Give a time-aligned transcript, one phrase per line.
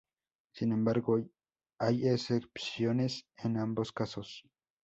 [0.53, 1.21] Sin embargo
[1.77, 4.43] hay excepciones en ambos casos.